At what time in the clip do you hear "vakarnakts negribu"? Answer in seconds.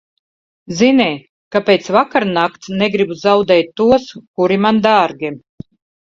1.95-3.17